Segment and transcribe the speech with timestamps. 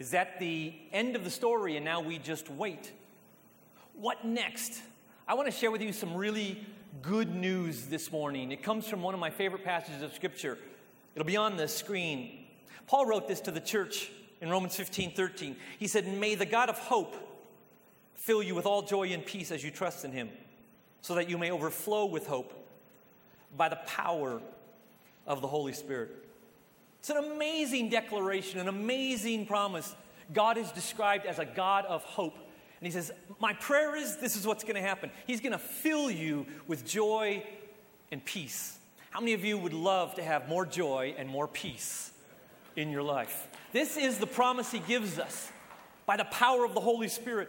[0.00, 2.90] Is that the end of the story and now we just wait?
[3.92, 4.80] What next?
[5.28, 6.66] I want to share with you some really
[7.02, 8.50] good news this morning.
[8.50, 10.56] It comes from one of my favorite passages of Scripture.
[11.14, 12.46] It'll be on the screen.
[12.86, 14.10] Paul wrote this to the church
[14.40, 15.54] in Romans 15 13.
[15.78, 17.14] He said, May the God of hope
[18.14, 20.30] fill you with all joy and peace as you trust in him,
[21.02, 22.54] so that you may overflow with hope
[23.54, 24.40] by the power
[25.26, 26.10] of the Holy Spirit.
[27.00, 29.94] It's an amazing declaration, an amazing promise.
[30.34, 32.36] God is described as a God of hope.
[32.36, 35.10] And he says, My prayer is this is what's going to happen.
[35.26, 37.42] He's going to fill you with joy
[38.12, 38.78] and peace.
[39.10, 42.12] How many of you would love to have more joy and more peace
[42.76, 43.48] in your life?
[43.72, 45.50] This is the promise he gives us
[46.04, 47.48] by the power of the Holy Spirit.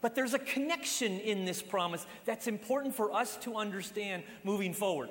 [0.00, 5.10] But there's a connection in this promise that's important for us to understand moving forward.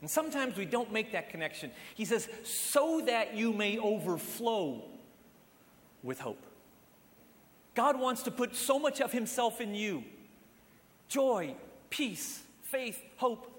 [0.00, 1.70] And sometimes we don't make that connection.
[1.94, 4.84] He says, so that you may overflow
[6.02, 6.44] with hope.
[7.74, 10.04] God wants to put so much of Himself in you
[11.08, 11.54] joy,
[11.88, 13.56] peace, faith, hope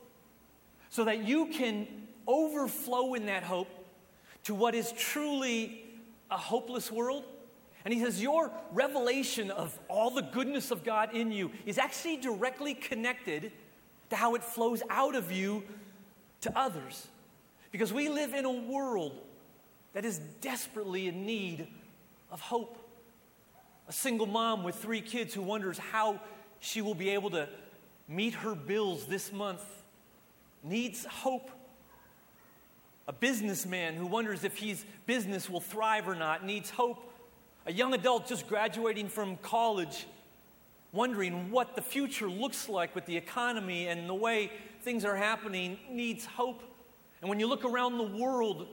[0.89, 1.87] so that you can
[2.27, 3.69] overflow in that hope
[4.43, 5.85] to what is truly
[6.31, 7.23] a hopeless world.
[7.85, 12.17] And he says, Your revelation of all the goodness of God in you is actually
[12.17, 13.51] directly connected
[14.09, 15.63] to how it flows out of you
[16.41, 17.07] to others.
[17.71, 19.13] Because we live in a world
[19.93, 21.67] that is desperately in need
[22.31, 22.77] of hope.
[23.87, 26.19] A single mom with three kids who wonders how
[26.59, 27.47] she will be able to
[28.07, 29.63] meet her bills this month
[30.63, 31.49] needs hope.
[33.07, 37.13] A businessman who wonders if his business will thrive or not needs hope.
[37.65, 40.05] A young adult just graduating from college,
[40.91, 45.77] wondering what the future looks like with the economy and the way things are happening,
[45.89, 46.61] needs hope.
[47.21, 48.67] And when you look around the world,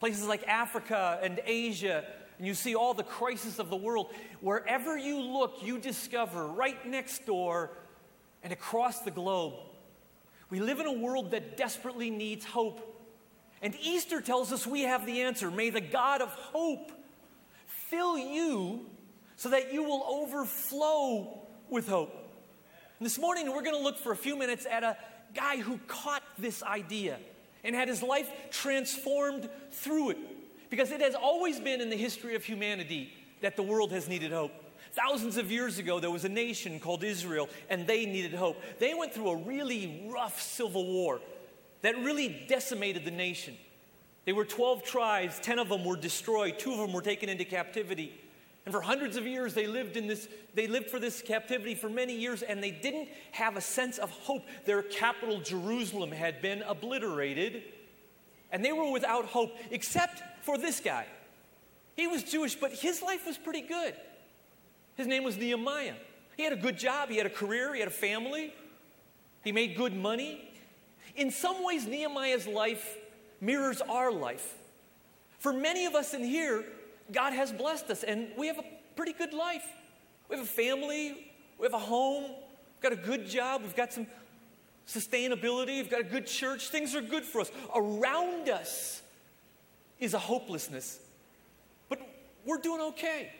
[0.00, 2.04] places like Africa and Asia,
[2.38, 6.86] and you see all the crisis of the world, wherever you look, you discover right
[6.86, 7.70] next door
[8.42, 9.54] and across the globe
[10.50, 12.86] we live in a world that desperately needs hope.
[13.62, 15.50] And Easter tells us we have the answer.
[15.50, 16.90] May the God of hope
[17.66, 18.86] fill you
[19.36, 21.39] so that you will overflow
[21.70, 22.12] with hope.
[22.98, 24.96] And this morning, we're going to look for a few minutes at a
[25.34, 27.18] guy who caught this idea
[27.64, 30.18] and had his life transformed through it.
[30.70, 34.32] Because it has always been in the history of humanity that the world has needed
[34.32, 34.52] hope.
[34.92, 38.56] Thousands of years ago, there was a nation called Israel, and they needed hope.
[38.78, 41.20] They went through a really rough civil war
[41.82, 43.56] that really decimated the nation.
[44.24, 47.44] They were 12 tribes, 10 of them were destroyed, two of them were taken into
[47.44, 48.12] captivity.
[48.66, 51.88] And for hundreds of years, they lived in this, they lived for this captivity for
[51.88, 54.44] many years, and they didn't have a sense of hope.
[54.66, 57.62] Their capital, Jerusalem, had been obliterated,
[58.52, 61.06] and they were without hope, except for this guy.
[61.96, 63.94] He was Jewish, but his life was pretty good.
[64.96, 65.94] His name was Nehemiah.
[66.36, 68.54] He had a good job, he had a career, he had a family,
[69.42, 70.52] he made good money.
[71.16, 72.96] In some ways, Nehemiah's life
[73.40, 74.56] mirrors our life.
[75.38, 76.64] For many of us in here,
[77.12, 78.64] God has blessed us, and we have a
[78.96, 79.64] pretty good life.
[80.28, 83.92] We have a family, we have a home, we've got a good job, we've got
[83.92, 84.06] some
[84.86, 86.68] sustainability, we've got a good church.
[86.68, 87.50] Things are good for us.
[87.74, 89.02] Around us
[89.98, 90.98] is a hopelessness,
[91.88, 92.00] but
[92.44, 93.32] we're doing okay.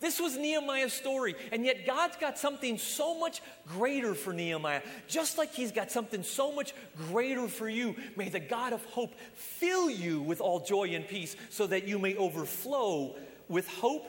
[0.00, 5.38] This was Nehemiah's story, and yet God's got something so much greater for Nehemiah, just
[5.38, 6.74] like He's got something so much
[7.08, 7.94] greater for you.
[8.16, 11.98] May the God of hope fill you with all joy and peace so that you
[11.98, 13.16] may overflow
[13.48, 14.06] with hope.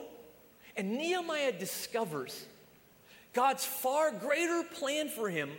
[0.75, 2.45] And Nehemiah discovers
[3.33, 5.49] God's far greater plan for him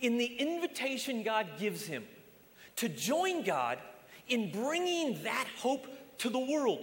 [0.00, 2.04] in the invitation God gives him
[2.76, 3.78] to join God
[4.28, 5.86] in bringing that hope
[6.18, 6.80] to the world.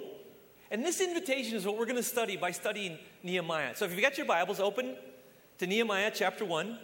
[0.72, 3.76] And this invitation is what we're going to study by studying Nehemiah.
[3.76, 4.96] So if you've got your Bibles open
[5.58, 6.80] to Nehemiah chapter 1.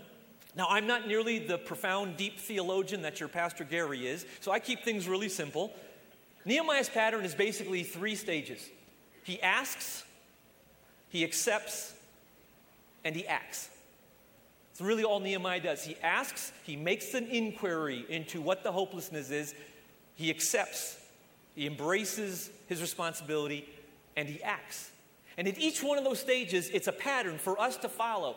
[0.58, 4.60] Now, I'm not nearly the profound, deep theologian that your pastor Gary is, so I
[4.60, 5.72] keep things really simple.
[6.46, 8.70] Nehemiah's pattern is basically three stages
[9.24, 10.04] he asks,
[11.10, 11.94] he accepts,
[13.04, 13.70] and he acts.
[14.72, 15.84] It's really all Nehemiah does.
[15.84, 19.56] He asks, he makes an inquiry into what the hopelessness is,
[20.16, 20.98] he accepts,
[21.56, 23.68] he embraces his responsibility,
[24.18, 24.92] and he acts.
[25.38, 28.36] And at each one of those stages, it's a pattern for us to follow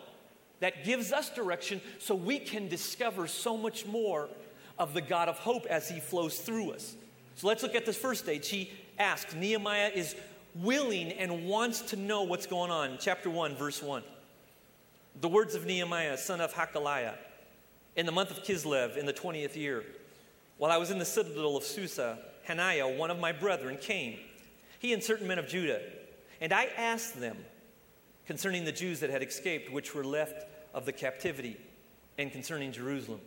[0.61, 4.29] that gives us direction so we can discover so much more
[4.77, 6.95] of the God of hope as he flows through us.
[7.35, 8.47] So let's look at this first stage.
[8.47, 10.15] He asks, Nehemiah is
[10.55, 12.97] willing and wants to know what's going on.
[12.99, 14.03] Chapter 1, verse 1.
[15.21, 17.15] The words of Nehemiah, son of Hakaliah,
[17.95, 19.83] in the month of Kislev, in the 20th year,
[20.57, 24.19] while I was in the citadel of Susa, Hananiah, one of my brethren, came.
[24.81, 25.79] He and certain men of Judah
[26.41, 27.37] And I asked them
[28.25, 31.55] concerning the Jews that had escaped, which were left of the captivity,
[32.17, 33.21] and concerning Jerusalem.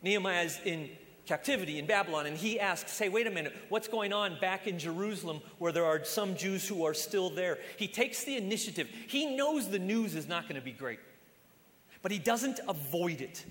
[0.00, 0.88] Nehemiah is in
[1.26, 4.78] captivity in Babylon, and he asks, Hey, wait a minute, what's going on back in
[4.78, 7.58] Jerusalem where there are some Jews who are still there?
[7.76, 8.88] He takes the initiative.
[9.08, 11.00] He knows the news is not going to be great,
[12.00, 13.44] but he doesn't avoid it.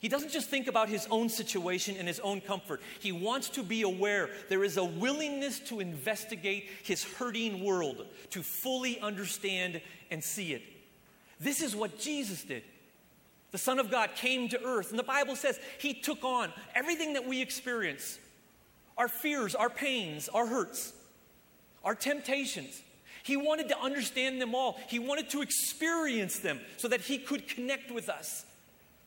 [0.00, 2.80] He doesn't just think about his own situation and his own comfort.
[3.00, 8.42] He wants to be aware there is a willingness to investigate his hurting world, to
[8.42, 9.80] fully understand
[10.10, 10.62] and see it.
[11.40, 12.62] This is what Jesus did.
[13.50, 17.14] The Son of God came to earth, and the Bible says he took on everything
[17.14, 18.18] that we experience
[18.96, 20.92] our fears, our pains, our hurts,
[21.84, 22.82] our temptations.
[23.22, 27.48] He wanted to understand them all, he wanted to experience them so that he could
[27.48, 28.44] connect with us.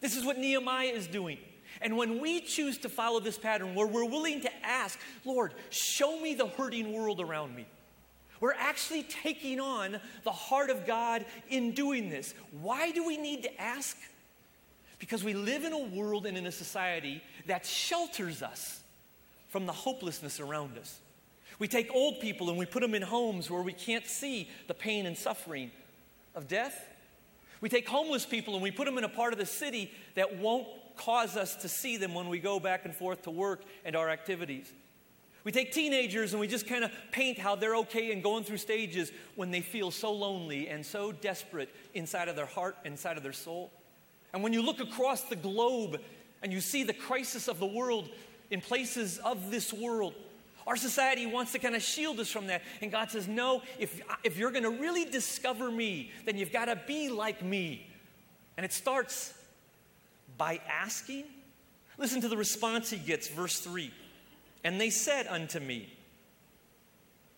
[0.02, 1.38] This is what Nehemiah is doing.
[1.80, 6.20] And when we choose to follow this pattern where we're willing to ask, Lord, show
[6.20, 7.66] me the hurting world around me,
[8.40, 12.34] we're actually taking on the heart of God in doing this.
[12.60, 13.96] Why do we need to ask?
[14.98, 18.82] Because we live in a world and in a society that shelters us
[19.48, 21.00] from the hopelessness around us.
[21.60, 24.74] We take old people and we put them in homes where we can't see the
[24.74, 25.70] pain and suffering
[26.34, 26.88] of death.
[27.62, 30.38] We take homeless people and we put them in a part of the city that
[30.38, 30.68] won't
[30.98, 34.10] cause us to see them when we go back and forth to work and our
[34.10, 34.72] activities.
[35.44, 38.58] We take teenagers and we just kind of paint how they're okay and going through
[38.58, 43.24] stages when they feel so lonely and so desperate inside of their heart, inside of
[43.24, 43.72] their soul.
[44.34, 46.00] And when you look across the globe
[46.44, 48.10] and you see the crisis of the world
[48.52, 50.14] in places of this world,
[50.72, 52.62] our society wants to kind of shield us from that.
[52.82, 56.66] And God says, No, if, if you're going to really discover me, then you've got
[56.66, 57.86] to be like me.
[58.56, 59.34] And it starts
[60.38, 61.26] by asking.
[61.98, 63.92] Listen to the response he gets, verse 3.
[64.64, 65.92] And they said unto me,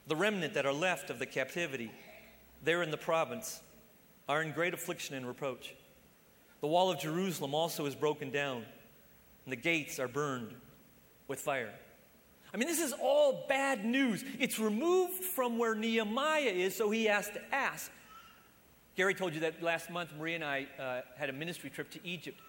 [0.05, 1.91] The remnant that are left of the captivity,
[2.63, 3.61] there in the province,
[4.29, 5.73] are in great affliction and reproach.
[6.61, 8.57] The wall of Jerusalem also is broken down,
[9.45, 10.53] and the gates are burned
[11.27, 11.73] with fire.
[12.53, 14.23] I mean, this is all bad news.
[14.39, 17.91] It's removed from where Nehemiah is, so he has to ask.
[18.95, 22.07] Gary told you that last month, Marie and I uh, had a ministry trip to
[22.07, 22.39] Egypt.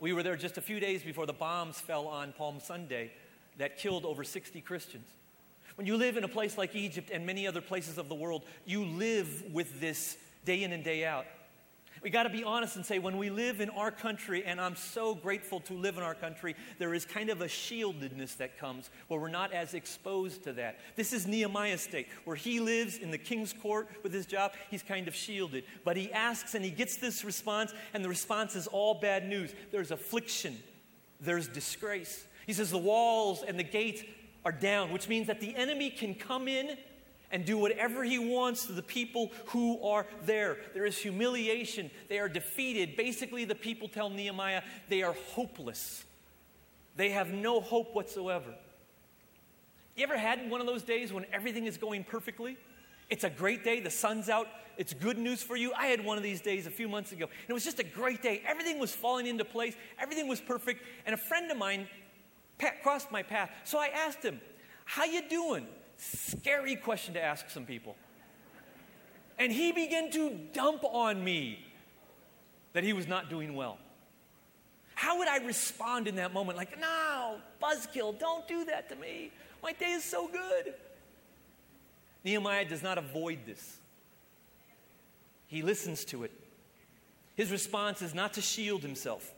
[0.00, 3.12] We were there just a few days before the bombs fell on Palm Sunday
[3.58, 5.06] that killed over 60 Christians.
[5.76, 8.42] When you live in a place like Egypt and many other places of the world,
[8.66, 11.26] you live with this day in and day out.
[12.04, 14.76] We got to be honest and say, when we live in our country, and I'm
[14.76, 18.90] so grateful to live in our country, there is kind of a shieldedness that comes
[19.08, 20.78] where we're not as exposed to that.
[20.96, 24.52] This is Nehemiah's state, where he lives in the king's court with his job.
[24.70, 25.64] He's kind of shielded.
[25.82, 29.54] But he asks and he gets this response, and the response is all bad news.
[29.72, 30.58] There's affliction,
[31.20, 32.26] there's disgrace.
[32.46, 34.02] He says the walls and the gates
[34.44, 36.76] are down, which means that the enemy can come in
[37.34, 40.56] and do whatever he wants to the people who are there.
[40.72, 41.90] There is humiliation.
[42.08, 42.96] They are defeated.
[42.96, 46.04] Basically, the people tell Nehemiah they are hopeless,
[46.96, 48.54] they have no hope whatsoever.
[49.96, 52.56] You ever had one of those days when everything is going perfectly?
[53.10, 54.46] It's a great day, the sun's out,
[54.76, 55.72] it's good news for you.
[55.76, 57.84] I had one of these days a few months ago, and it was just a
[57.84, 58.42] great day.
[58.46, 61.88] Everything was falling into place, everything was perfect, and a friend of mine
[62.82, 63.50] crossed my path.
[63.64, 64.40] So I asked him,
[64.84, 65.66] How you doing?
[66.12, 67.96] Scary question to ask some people.
[69.38, 71.64] And he began to dump on me
[72.72, 73.78] that he was not doing well.
[74.94, 76.56] How would I respond in that moment?
[76.56, 79.32] Like, no, buzzkill, don't do that to me.
[79.62, 80.74] My day is so good.
[82.24, 83.76] Nehemiah does not avoid this,
[85.46, 86.32] he listens to it.
[87.34, 89.32] His response is not to shield himself,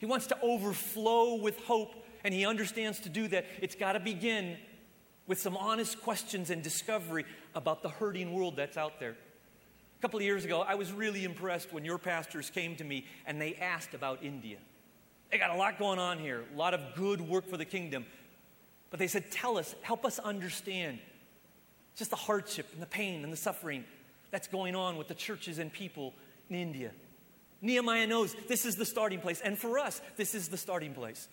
[0.00, 1.94] he wants to overflow with hope,
[2.24, 4.56] and he understands to do that, it's got to begin
[5.26, 9.16] with some honest questions and discovery about the hurting world that's out there.
[9.98, 13.06] A couple of years ago, I was really impressed when your pastors came to me
[13.26, 14.58] and they asked about India.
[15.30, 18.06] They got a lot going on here, a lot of good work for the kingdom.
[18.90, 20.98] But they said, Tell us, help us understand
[21.96, 23.84] just the hardship and the pain and the suffering
[24.30, 26.12] that's going on with the churches and people
[26.50, 26.92] in India.
[27.62, 29.40] Nehemiah knows this is the starting place.
[29.40, 31.26] And for us, this is the starting place.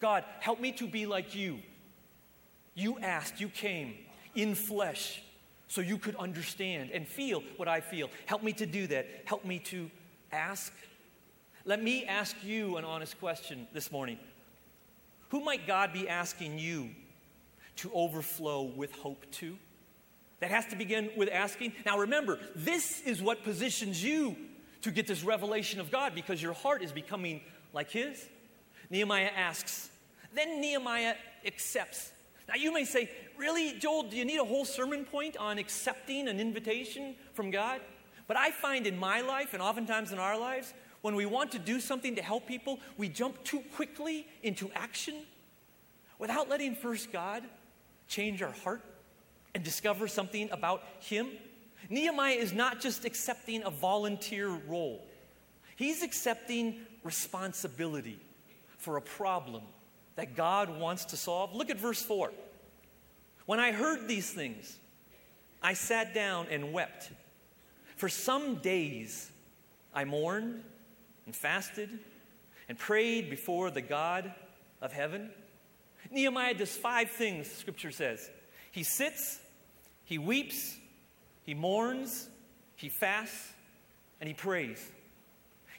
[0.00, 1.58] God, help me to be like you
[2.76, 3.94] you asked, you came
[4.36, 5.22] in flesh
[5.66, 8.08] so you could understand and feel what I feel.
[8.26, 9.08] Help me to do that.
[9.24, 9.90] Help me to
[10.30, 10.72] ask.
[11.64, 14.18] Let me ask you an honest question this morning.
[15.30, 16.90] Who might God be asking you
[17.76, 19.56] to overflow with hope to?
[20.40, 21.72] That has to begin with asking.
[21.86, 24.36] Now remember, this is what positions you
[24.82, 27.40] to get this revelation of God because your heart is becoming
[27.72, 28.28] like His.
[28.90, 29.90] Nehemiah asks.
[30.34, 31.14] Then Nehemiah
[31.44, 32.12] accepts
[32.48, 36.26] Now, you may say, Really, Joel, do you need a whole sermon point on accepting
[36.28, 37.80] an invitation from God?
[38.26, 40.72] But I find in my life, and oftentimes in our lives,
[41.02, 45.14] when we want to do something to help people, we jump too quickly into action
[46.18, 47.44] without letting first God
[48.08, 48.82] change our heart
[49.54, 51.28] and discover something about Him.
[51.90, 55.06] Nehemiah is not just accepting a volunteer role,
[55.76, 58.18] he's accepting responsibility
[58.78, 59.62] for a problem
[60.16, 61.54] that God wants to solve.
[61.54, 62.32] Look at verse 4.
[63.46, 64.78] When I heard these things,
[65.62, 67.10] I sat down and wept.
[67.96, 69.30] For some days
[69.94, 70.62] I mourned
[71.26, 71.88] and fasted
[72.68, 74.32] and prayed before the God
[74.82, 75.30] of heaven.
[76.10, 78.30] Nehemiah does five things, scripture says.
[78.72, 79.40] He sits,
[80.04, 80.76] he weeps,
[81.42, 82.28] he mourns,
[82.74, 83.52] he fasts,
[84.20, 84.90] and he prays.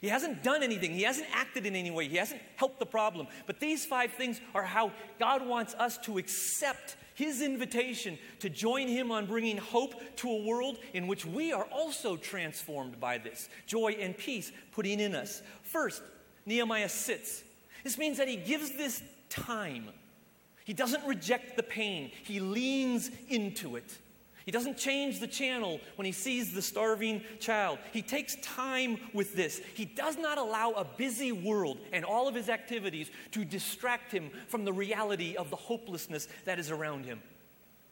[0.00, 0.92] He hasn't done anything.
[0.92, 2.08] He hasn't acted in any way.
[2.08, 3.26] He hasn't helped the problem.
[3.46, 8.86] But these five things are how God wants us to accept his invitation to join
[8.86, 13.48] him on bringing hope to a world in which we are also transformed by this
[13.66, 15.42] joy and peace putting in us.
[15.62, 16.00] First,
[16.46, 17.42] Nehemiah sits.
[17.82, 19.88] This means that he gives this time.
[20.64, 23.98] He doesn't reject the pain, he leans into it.
[24.48, 27.78] He doesn't change the channel when he sees the starving child.
[27.92, 29.60] He takes time with this.
[29.74, 34.30] He does not allow a busy world and all of his activities to distract him
[34.46, 37.20] from the reality of the hopelessness that is around him.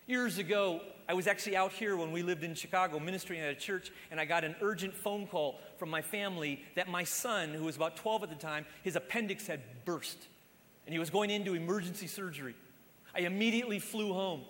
[0.06, 3.54] Years ago, I was actually out here when we lived in Chicago ministering at a
[3.54, 7.64] church, and I got an urgent phone call from my family that my son, who
[7.64, 10.26] was about 12 at the time, his appendix had burst,
[10.86, 12.54] and he was going into emergency surgery.
[13.14, 14.44] I immediately flew home.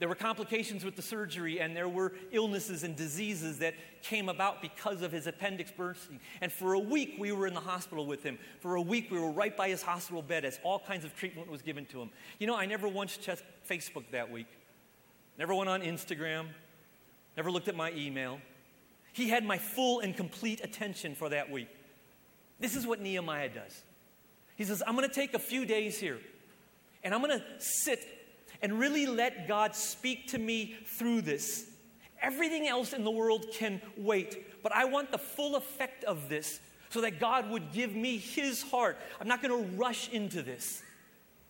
[0.00, 4.60] There were complications with the surgery, and there were illnesses and diseases that came about
[4.60, 6.18] because of his appendix bursting.
[6.40, 8.38] And for a week, we were in the hospital with him.
[8.60, 11.48] For a week, we were right by his hospital bed as all kinds of treatment
[11.48, 12.10] was given to him.
[12.40, 14.48] You know, I never once checked Facebook that week,
[15.38, 16.48] never went on Instagram,
[17.36, 18.40] never looked at my email.
[19.12, 21.68] He had my full and complete attention for that week.
[22.58, 23.84] This is what Nehemiah does.
[24.56, 26.18] He says, I'm going to take a few days here,
[27.04, 28.04] and I'm going to sit
[28.62, 31.70] and really let God speak to me through this.
[32.22, 36.60] Everything else in the world can wait, but I want the full effect of this
[36.90, 38.96] so that God would give me His heart.
[39.20, 40.82] I'm not going to rush into this.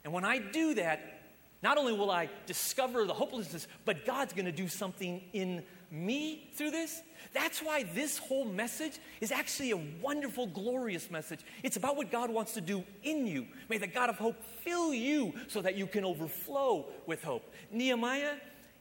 [0.02, 1.20] And when I do that,
[1.62, 5.62] not only will I discover the hopelessness, but God's going to do something in
[5.94, 7.02] me through this.
[7.32, 11.40] That's why this whole message is actually a wonderful, glorious message.
[11.62, 13.46] It's about what God wants to do in you.
[13.68, 17.52] May the God of hope fill you so that you can overflow with hope.
[17.70, 18.34] Nehemiah,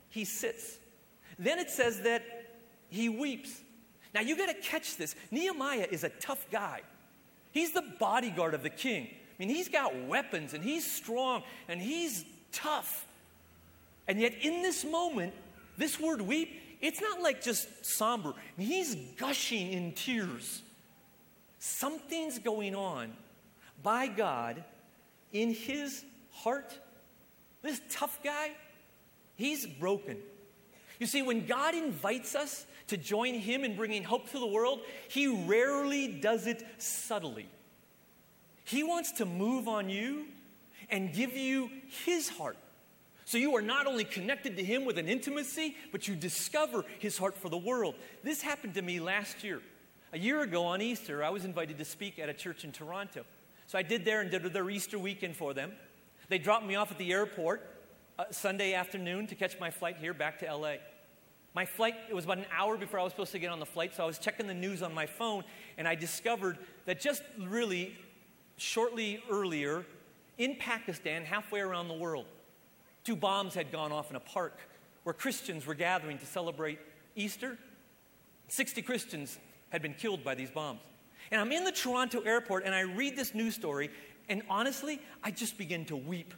[0.10, 0.78] he sits.
[1.38, 2.24] Then it says that
[2.90, 3.62] he weeps.
[4.14, 5.16] Now you got to catch this.
[5.32, 6.82] Nehemiah is a tough guy.
[7.52, 9.08] He's the bodyguard of the king.
[9.08, 13.08] I mean, he's got weapons and he's strong and he's tough.
[14.08, 15.34] And yet, in this moment,
[15.78, 18.34] this word weep it's not like just somber.
[18.58, 20.62] He's gushing in tears.
[21.58, 23.14] Something's going on
[23.82, 24.62] by God
[25.32, 26.78] in his heart.
[27.62, 28.52] This tough guy,
[29.38, 30.18] he's broken.
[31.00, 34.82] You see, when God invites us to join him in bringing hope to the world,
[35.08, 37.48] he rarely does it subtly.
[38.66, 40.26] He wants to move on you
[40.90, 41.70] and give you
[42.06, 42.58] his heart.
[43.34, 47.18] So you are not only connected to Him with an intimacy, but you discover His
[47.18, 47.96] heart for the world.
[48.22, 49.60] This happened to me last year.
[50.12, 53.24] A year ago on Easter, I was invited to speak at a church in Toronto.
[53.66, 55.72] So I did there and did their Easter weekend for them.
[56.30, 57.68] They dropped me off at the airport
[58.20, 60.76] uh, Sunday afternoon to catch my flight here back to LA.
[61.56, 63.66] My flight, it was about an hour before I was supposed to get on the
[63.66, 65.44] flight, so I was checking the news on my phone,
[65.80, 67.98] and I discovered that just really
[68.58, 69.88] shortly earlier
[70.38, 72.28] in Pakistan, halfway around the world,
[73.04, 74.60] Two bombs had gone off in a park
[75.04, 76.80] where Christians were gathering to celebrate
[77.16, 77.58] Easter.
[78.48, 79.38] 60 Christians
[79.70, 80.80] had been killed by these bombs.
[81.32, 83.90] And I'm in the Toronto airport and I read this news story,
[84.30, 86.34] and honestly, I just begin to weep.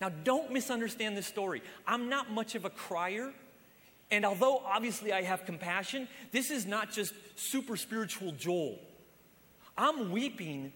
[0.00, 1.62] Now, don't misunderstand this story.
[1.86, 3.32] I'm not much of a crier.
[4.10, 8.78] And although obviously I have compassion, this is not just super spiritual Joel.
[9.76, 10.72] I'm weeping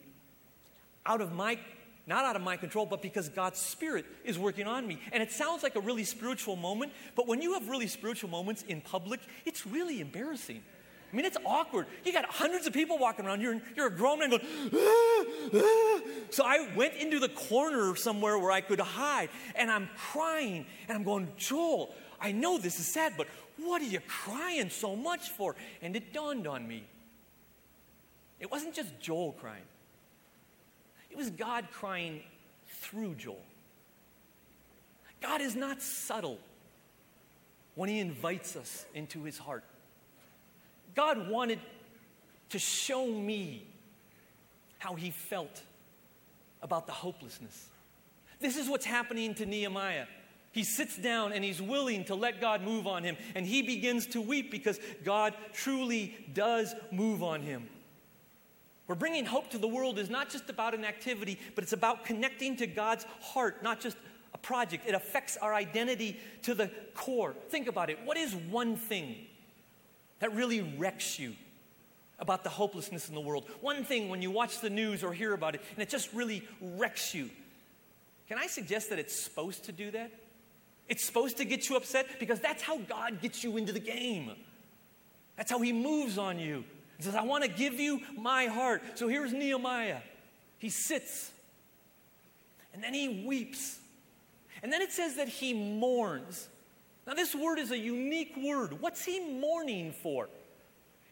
[1.06, 1.58] out of my
[2.08, 4.98] not out of my control, but because God's Spirit is working on me.
[5.12, 8.62] And it sounds like a really spiritual moment, but when you have really spiritual moments
[8.62, 10.62] in public, it's really embarrassing.
[11.12, 11.86] I mean, it's awkward.
[12.04, 13.40] You got hundreds of people walking around.
[13.40, 14.42] You're, you're a grown man going,
[14.74, 15.24] ah,
[15.54, 16.00] ah.
[16.30, 20.96] So I went into the corner somewhere where I could hide, and I'm crying, and
[20.96, 23.26] I'm going, Joel, I know this is sad, but
[23.58, 25.56] what are you crying so much for?
[25.82, 26.84] And it dawned on me.
[28.40, 29.64] It wasn't just Joel crying.
[31.18, 32.20] Was God crying
[32.68, 33.42] through Joel.
[35.20, 36.38] God is not subtle
[37.74, 39.64] when He invites us into His heart.
[40.94, 41.58] God wanted
[42.50, 43.66] to show me
[44.78, 45.60] how He felt
[46.62, 47.66] about the hopelessness.
[48.38, 50.06] This is what's happening to Nehemiah.
[50.52, 54.06] He sits down and he's willing to let God move on him, and he begins
[54.08, 57.68] to weep because God truly does move on him.
[58.88, 62.06] We're bringing hope to the world is not just about an activity, but it's about
[62.06, 63.98] connecting to God's heart, not just
[64.32, 64.88] a project.
[64.88, 67.34] It affects our identity to the core.
[67.50, 67.98] Think about it.
[68.04, 69.14] What is one thing
[70.20, 71.34] that really wrecks you
[72.18, 73.44] about the hopelessness in the world?
[73.60, 76.42] One thing when you watch the news or hear about it, and it just really
[76.60, 77.28] wrecks you.
[78.26, 80.10] Can I suggest that it's supposed to do that?
[80.88, 84.32] It's supposed to get you upset because that's how God gets you into the game.
[85.36, 86.64] That's how He moves on you.
[86.98, 88.82] He says, I want to give you my heart.
[88.96, 90.00] So here's Nehemiah.
[90.58, 91.30] He sits
[92.74, 93.78] and then he weeps.
[94.62, 96.48] And then it says that he mourns.
[97.06, 98.80] Now, this word is a unique word.
[98.80, 100.28] What's he mourning for?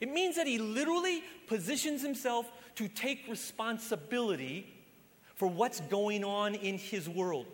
[0.01, 4.75] It means that he literally positions himself to take responsibility
[5.35, 7.47] for what's going on in his world.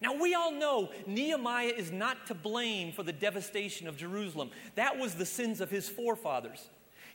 [0.00, 4.50] Now, we all know Nehemiah is not to blame for the devastation of Jerusalem.
[4.76, 6.68] That was the sins of his forefathers.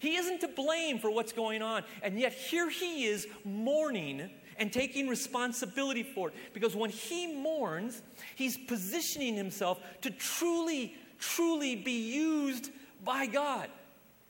[0.03, 1.83] He isn't to blame for what's going on.
[2.01, 6.35] And yet, here he is mourning and taking responsibility for it.
[6.53, 8.01] Because when he mourns,
[8.35, 12.69] he's positioning himself to truly, truly be used
[13.05, 13.69] by God.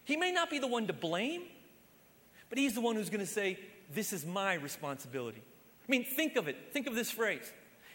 [0.03, 1.41] He may not be the one to blame,
[2.49, 3.57] but he's the one who's going to say,
[3.91, 5.41] This is my responsibility.
[5.41, 6.55] I mean, think of it.
[6.71, 7.51] Think of this phrase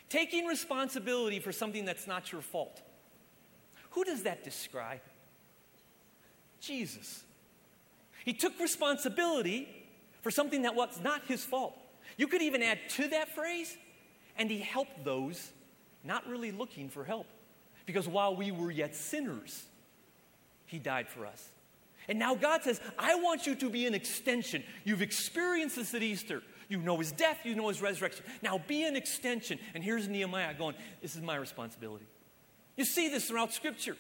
[0.09, 2.83] taking responsibility for something that's not your fault.
[3.91, 5.03] Who does that describe?
[6.61, 7.23] Jesus.
[8.25, 9.69] He took responsibility
[10.23, 11.77] for something that was not his fault.
[12.17, 13.77] You could even add to that phrase,
[14.37, 15.53] and he helped those
[16.05, 17.27] not really looking for help.
[17.87, 19.65] Because while we were yet sinners,
[20.67, 21.49] he died for us.
[22.09, 24.63] And now God says, I want you to be an extension.
[24.85, 26.43] You've experienced this at Easter.
[26.69, 28.25] You know his death, you know his resurrection.
[28.43, 29.59] Now be an extension.
[29.75, 32.07] And here's Nehemiah going, This is my responsibility.
[32.77, 33.97] You see this throughout Scripture.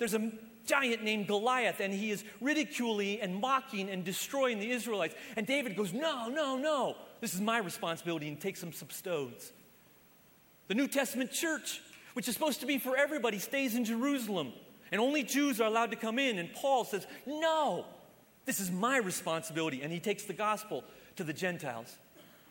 [0.00, 0.32] There's a
[0.66, 5.14] giant named Goliath, and he is ridiculing and mocking and destroying the Israelites.
[5.36, 6.96] And David goes, No, no, no.
[7.20, 9.52] This is my responsibility, and takes some stones.
[10.68, 11.82] The New Testament church,
[12.14, 14.54] which is supposed to be for everybody, stays in Jerusalem,
[14.90, 16.38] and only Jews are allowed to come in.
[16.38, 17.84] And Paul says, No,
[18.46, 19.82] this is my responsibility.
[19.82, 20.82] And he takes the gospel
[21.16, 21.98] to the Gentiles.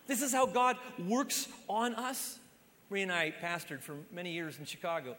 [0.05, 2.38] This is how God works on us.
[2.91, 5.15] Marie and I pastored for many years in Chicago.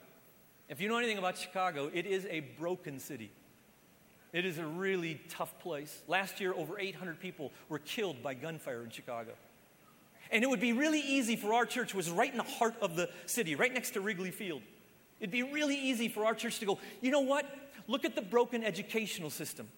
[0.70, 3.32] If you know anything about Chicago, it is a broken city.
[4.32, 6.00] It is a really tough place.
[6.06, 9.32] Last year, over 800 people were killed by gunfire in Chicago.
[10.30, 12.76] And it would be really easy for our church, which was right in the heart
[12.80, 14.62] of the city, right next to Wrigley Field.
[15.18, 17.46] It'd be really easy for our church to go, you know what?
[17.88, 19.68] Look at the broken educational system.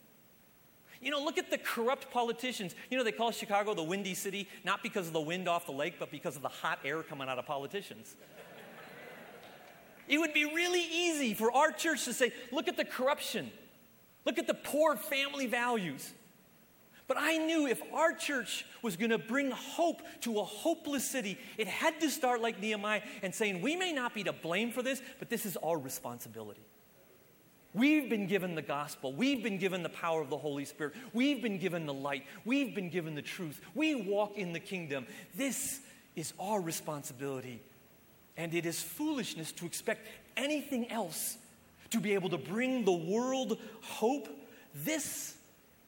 [1.01, 2.75] You know, look at the corrupt politicians.
[2.91, 5.73] You know, they call Chicago the windy city, not because of the wind off the
[5.73, 8.15] lake, but because of the hot air coming out of politicians.
[10.09, 13.51] It would be really easy for our church to say, look at the corruption,
[14.25, 16.13] look at the poor family values.
[17.09, 21.39] But I knew if our church was going to bring hope to a hopeless city,
[21.59, 24.83] it had to start like Nehemiah and saying, we may not be to blame for
[24.83, 26.63] this, but this is our responsibility.
[27.75, 29.13] We've been given the gospel.
[29.13, 30.95] We've been given the power of the Holy Spirit.
[31.13, 32.25] We've been given the light.
[32.45, 33.61] We've been given the truth.
[33.75, 35.07] We walk in the kingdom.
[35.35, 35.81] This
[36.15, 37.63] is our responsibility
[38.37, 41.37] and it is foolishness to expect anything else
[41.91, 44.29] to be able to bring the world hope.
[44.75, 45.35] This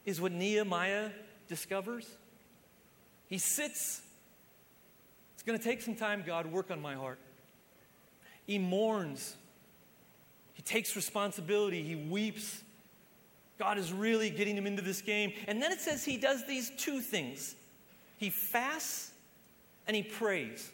[0.05, 1.09] is what Nehemiah
[1.47, 2.07] discovers.
[3.27, 4.01] He sits.
[5.33, 7.19] It's going to take some time, God, work on my heart.
[8.45, 9.35] He mourns.
[10.53, 11.81] He takes responsibility.
[11.81, 12.61] He weeps.
[13.57, 15.33] God is really getting him into this game.
[15.47, 17.55] And then it says he does these two things
[18.17, 19.11] he fasts
[19.87, 20.71] and he prays.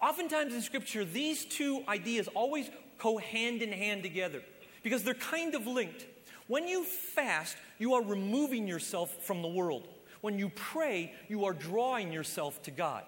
[0.00, 4.42] Oftentimes in Scripture, these two ideas always go hand in hand together
[4.82, 6.06] because they're kind of linked.
[6.46, 9.86] When you fast, you are removing yourself from the world.
[10.20, 13.04] When you pray, you are drawing yourself to God.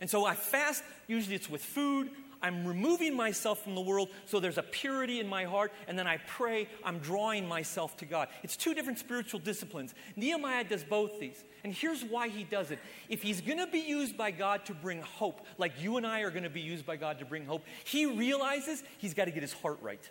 [0.00, 2.10] And so I fast, usually it's with food,
[2.42, 6.06] I'm removing myself from the world so there's a purity in my heart, and then
[6.06, 8.28] I pray, I'm drawing myself to God.
[8.42, 9.94] It's two different spiritual disciplines.
[10.16, 11.44] Nehemiah does both these.
[11.64, 12.78] And here's why he does it.
[13.08, 16.20] If he's going to be used by God to bring hope, like you and I
[16.20, 19.30] are going to be used by God to bring hope, he realizes he's got to
[19.30, 20.08] get his heart right.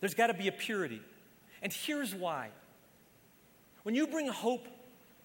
[0.00, 1.00] There's got to be a purity.
[1.62, 2.48] And here's why.
[3.84, 4.66] When you bring hope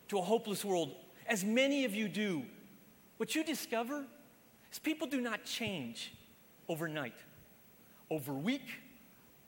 [0.10, 0.92] to a hopeless world,
[1.28, 2.44] as many of you do,
[3.18, 4.06] what you discover
[4.76, 6.12] is people do not change
[6.68, 7.16] overnight,
[8.10, 8.68] over week,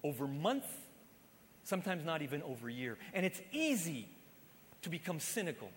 [0.04, 0.66] over month,
[1.64, 2.98] sometimes not even over year.
[3.14, 4.08] And it's easy
[4.84, 5.70] to become cynical.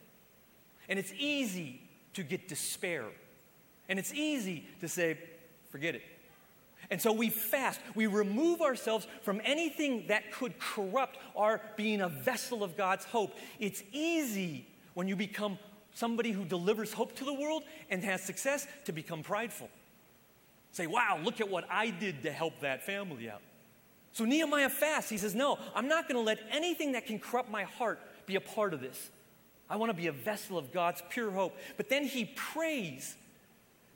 [0.88, 1.80] And it's easy
[2.14, 3.04] to get despair.
[3.88, 5.18] And it's easy to say,
[5.70, 6.02] forget it.
[6.90, 7.80] And so we fast.
[7.94, 13.36] We remove ourselves from anything that could corrupt our being a vessel of God's hope.
[13.58, 15.58] It's easy when you become
[15.94, 19.68] somebody who delivers hope to the world and has success to become prideful.
[20.72, 23.42] Say, wow, look at what I did to help that family out.
[24.12, 25.10] So Nehemiah fasts.
[25.10, 28.36] He says, No, I'm not going to let anything that can corrupt my heart be
[28.36, 29.10] a part of this.
[29.68, 31.56] I want to be a vessel of God's pure hope.
[31.76, 33.16] But then he prays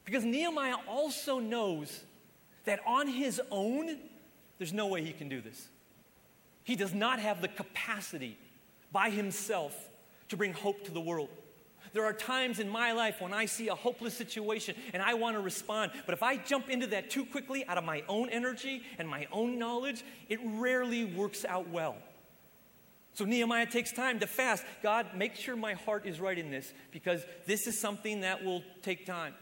[0.04, 2.04] because Nehemiah also knows
[2.64, 3.98] that on his own,
[4.58, 5.68] there's no way he can do this.
[6.62, 8.38] He does not have the capacity
[8.92, 9.76] by himself
[10.28, 11.28] to bring hope to the world.
[11.94, 15.36] There are times in my life when I see a hopeless situation and I want
[15.36, 15.92] to respond.
[16.04, 19.28] But if I jump into that too quickly out of my own energy and my
[19.30, 21.96] own knowledge, it rarely works out well.
[23.12, 24.64] So Nehemiah takes time to fast.
[24.82, 28.64] God, make sure my heart is right in this because this is something that will
[28.82, 29.34] take time.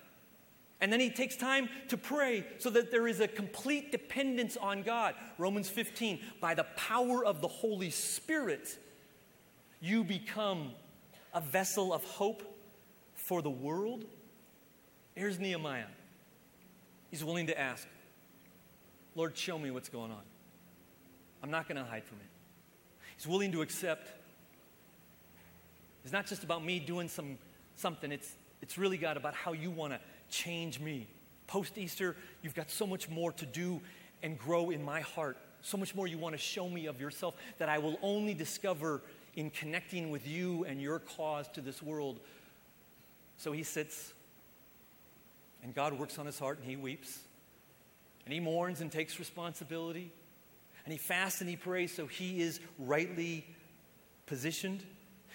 [0.83, 4.83] And then he takes time to pray so that there is a complete dependence on
[4.83, 5.15] God.
[5.39, 8.79] Romans 15, by the power of the Holy Spirit,
[9.81, 10.73] you become
[11.35, 12.43] a vessel of hope
[13.15, 14.05] for the world?
[15.15, 15.87] Here's Nehemiah.
[17.11, 17.87] He's willing to ask,
[19.15, 20.23] Lord, show me what's going on.
[21.43, 22.27] I'm not going to hide from it.
[23.17, 24.09] He's willing to accept.
[26.05, 27.37] It's not just about me doing some,
[27.77, 31.07] something, it's, it's really, God, about how you want to change me.
[31.47, 33.81] Post Easter, you've got so much more to do
[34.23, 35.37] and grow in my heart.
[35.61, 39.03] So much more you want to show me of yourself that I will only discover
[39.35, 42.21] in connecting with you and your cause to this world.
[43.39, 44.13] So he sits,
[45.63, 47.19] and God works on his heart, and he weeps,
[48.25, 50.13] and he mourns and takes responsibility,
[50.85, 53.47] and he fasts and he prays so he is rightly
[54.27, 54.83] positioned.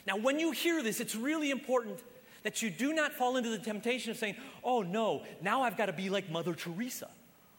[0.05, 2.01] Now, when you hear this, it's really important
[2.43, 5.87] that you do not fall into the temptation of saying, oh no, now I've got
[5.87, 7.09] to be like Mother Teresa.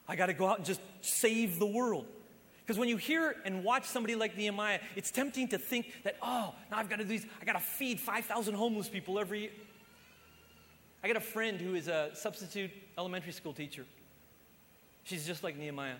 [0.07, 2.07] I got to go out and just save the world.
[2.69, 6.53] Because when you hear and watch somebody like Nehemiah, it's tempting to think that, oh,
[6.69, 9.49] now I've got to do these, I got to feed 5,000 homeless people every year.
[11.03, 13.87] I got a friend who is a substitute elementary school teacher.
[15.03, 15.95] She's just like Nehemiah.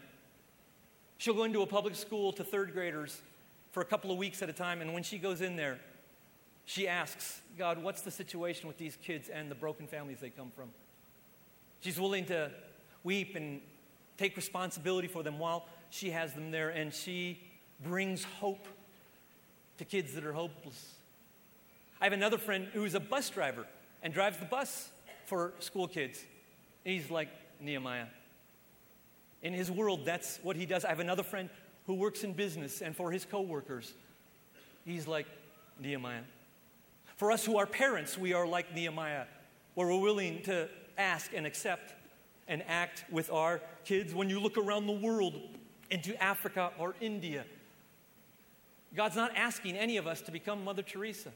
[1.18, 3.20] She'll go into a public school to third graders
[3.72, 5.80] for a couple of weeks at a time, and when she goes in there,
[6.66, 10.52] she asks, God, what's the situation with these kids and the broken families they come
[10.56, 10.70] from?
[11.82, 12.52] She's willing to
[13.04, 13.60] weep and
[14.18, 17.40] take responsibility for them while she has them there, and she
[17.84, 18.66] brings hope
[19.78, 20.94] to kids that are hopeless.
[22.02, 23.66] I have another friend who's a bus driver
[24.04, 24.90] and drives the bus
[25.26, 26.24] for school kids.
[26.84, 28.08] He's like Nehemiah.
[29.42, 30.84] In his world, that's what he does.
[30.84, 31.50] I have another friend
[31.88, 33.94] who works in business, and for his coworkers,
[34.86, 35.26] he's like
[35.80, 36.22] Nehemiah.
[37.16, 39.26] For us who are parents, we are like Nehemiah,
[39.76, 41.94] where we're willing to ask and accept
[42.48, 44.14] and act with our kids.
[44.14, 45.36] When you look around the world
[45.90, 47.46] into Africa or India,
[48.96, 51.32] God's not asking any of us to become Mother Teresa.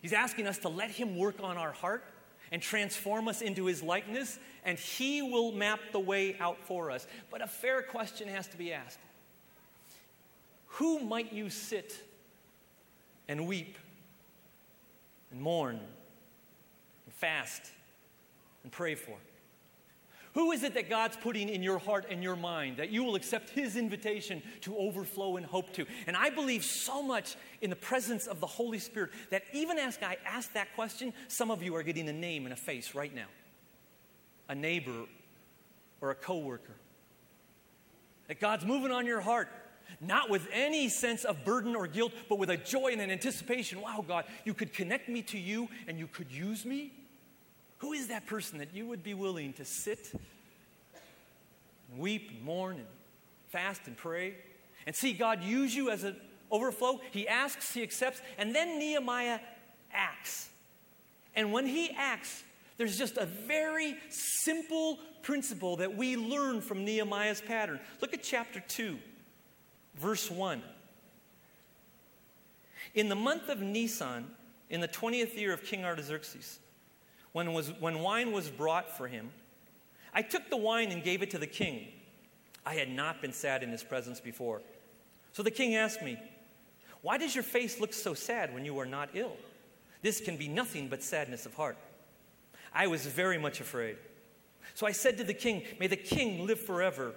[0.00, 2.04] He's asking us to let Him work on our heart
[2.52, 7.06] and transform us into His likeness, and He will map the way out for us.
[7.30, 8.98] But a fair question has to be asked
[10.66, 12.00] Who might you sit
[13.28, 13.76] and weep
[15.30, 17.62] and mourn and fast
[18.62, 19.16] and pray for?
[20.34, 23.14] Who is it that God's putting in your heart and your mind that you will
[23.14, 25.86] accept His invitation to overflow and hope to?
[26.06, 29.98] And I believe so much in the presence of the Holy Spirit that even as
[30.02, 33.14] I ask that question, some of you are getting a name and a face right
[33.14, 33.26] now
[34.50, 35.04] a neighbor
[36.00, 36.76] or a coworker.
[38.28, 39.48] That God's moving on your heart
[40.00, 43.80] not with any sense of burden or guilt, but with a joy and an anticipation.
[43.80, 46.92] Wow, God, you could connect me to you and you could use me.
[47.78, 50.10] Who is that person that you would be willing to sit
[51.90, 52.86] and weep and mourn and
[53.48, 54.34] fast and pray
[54.86, 56.16] and see God use you as an
[56.50, 57.00] overflow?
[57.10, 59.40] He asks, he accepts, and then Nehemiah
[59.92, 60.48] acts.
[61.34, 62.42] And when he acts,
[62.76, 67.80] there's just a very simple principle that we learn from Nehemiah's pattern.
[68.00, 68.98] Look at chapter 2
[69.98, 70.62] verse 1.
[72.94, 74.26] In the month of Nisan,
[74.70, 76.58] in the 20th year of King Artaxerxes,
[77.32, 79.30] when, was, when wine was brought for him,
[80.14, 81.88] I took the wine and gave it to the king.
[82.64, 84.62] I had not been sad in his presence before.
[85.32, 86.18] So the king asked me,
[87.02, 89.36] Why does your face look so sad when you are not ill?
[90.02, 91.76] This can be nothing but sadness of heart.
[92.74, 93.96] I was very much afraid.
[94.74, 97.12] So I said to the king, May the king live forever.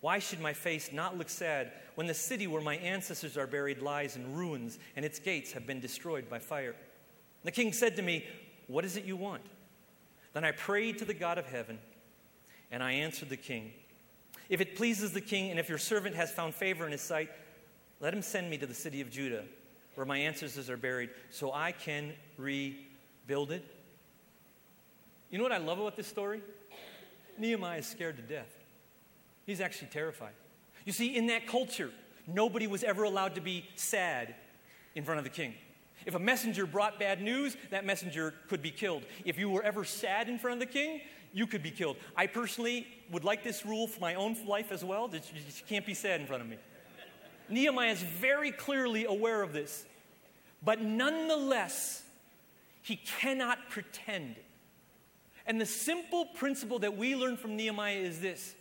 [0.00, 3.80] Why should my face not look sad when the city where my ancestors are buried
[3.80, 6.76] lies in ruins and its gates have been destroyed by fire?
[7.44, 8.24] The king said to me,
[8.66, 9.42] What is it you want?
[10.32, 11.78] Then I prayed to the God of heaven,
[12.70, 13.72] and I answered the king,
[14.48, 17.30] If it pleases the king, and if your servant has found favor in his sight,
[18.00, 19.44] let him send me to the city of Judah,
[19.94, 23.64] where my ancestors are buried, so I can rebuild it.
[25.30, 26.42] You know what I love about this story?
[27.38, 28.52] Nehemiah is scared to death.
[29.46, 30.34] He's actually terrified.
[30.84, 31.90] You see, in that culture,
[32.26, 34.34] nobody was ever allowed to be sad
[34.94, 35.54] in front of the king.
[36.06, 39.02] If a messenger brought bad news, that messenger could be killed.
[39.24, 41.00] If you were ever sad in front of the king,
[41.32, 41.96] you could be killed.
[42.16, 45.08] I personally would like this rule for my own life as well.
[45.08, 46.56] That you can't be sad in front of me.
[47.48, 49.84] Nehemiah is very clearly aware of this.
[50.64, 52.04] But nonetheless,
[52.82, 54.36] he cannot pretend.
[55.44, 58.54] And the simple principle that we learn from Nehemiah is this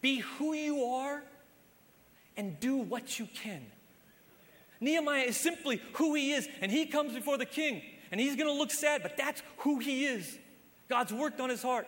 [0.00, 1.22] be who you are
[2.36, 3.66] and do what you can.
[4.82, 8.48] Nehemiah is simply who he is, and he comes before the king, and he's going
[8.48, 10.38] to look sad, but that's who he is.
[10.88, 11.86] God's worked on his heart.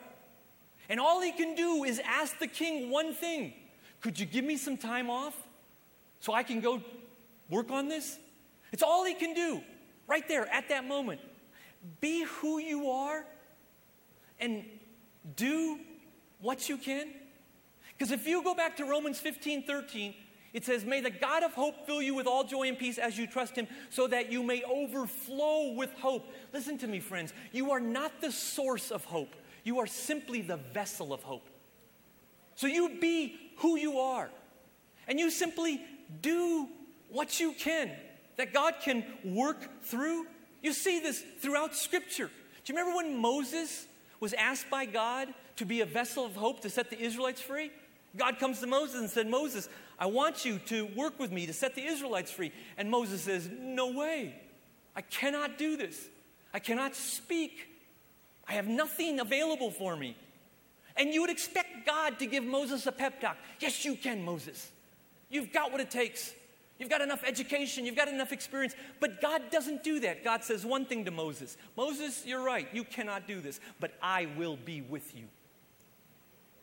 [0.88, 3.52] And all he can do is ask the king one thing
[4.00, 5.37] Could you give me some time off
[6.20, 6.83] so I can go
[7.50, 8.18] work on this?
[8.72, 9.61] It's all he can do
[10.07, 11.20] right there at that moment.
[12.00, 13.24] Be who you are
[14.38, 14.64] and
[15.37, 15.80] do
[16.40, 17.09] what you can.
[17.96, 20.14] Because if you go back to Romans 15 13,
[20.55, 23.19] it says, May the God of hope fill you with all joy and peace as
[23.19, 26.33] you trust him, so that you may overflow with hope.
[26.53, 27.35] Listen to me, friends.
[27.53, 31.47] You are not the source of hope, you are simply the vessel of hope.
[32.55, 34.31] So you be who you are,
[35.09, 35.83] and you simply
[36.23, 36.69] do
[37.11, 37.90] what you can
[38.37, 40.27] that God can work through.
[40.62, 42.31] You see this throughout Scripture.
[42.64, 43.87] Do you remember when Moses
[44.21, 47.71] was asked by God to be a vessel of hope to set the Israelites free?
[48.17, 51.52] God comes to Moses and said, Moses, I want you to work with me to
[51.52, 52.52] set the Israelites free.
[52.76, 54.35] And Moses says, No way.
[54.96, 56.09] I cannot do this.
[56.52, 57.68] I cannot speak.
[58.48, 60.16] I have nothing available for me.
[60.96, 63.37] And you would expect God to give Moses a pep talk.
[63.59, 64.70] Yes, you can, Moses.
[65.30, 66.33] You've got what it takes.
[66.78, 68.74] You've got enough education, you've got enough experience.
[69.00, 70.24] But God doesn't do that.
[70.24, 74.26] God says one thing to Moses Moses, you're right, you cannot do this, but I
[74.37, 75.24] will be with you.